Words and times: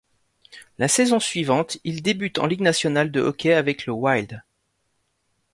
La 0.79 0.87
saison 0.87 1.19
suivante, 1.19 1.77
il 1.83 2.01
débute 2.01 2.39
en 2.39 2.47
Ligue 2.47 2.61
nationale 2.61 3.11
de 3.11 3.21
hockey 3.21 3.53
avec 3.53 3.85
le 3.85 3.93
Wild. 3.93 4.41